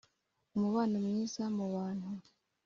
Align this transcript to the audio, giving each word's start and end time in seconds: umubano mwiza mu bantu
umubano 0.55 0.95
mwiza 1.07 1.43
mu 1.55 1.65
bantu 1.73 2.07